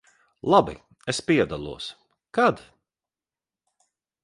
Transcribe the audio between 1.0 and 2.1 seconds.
es piedalos.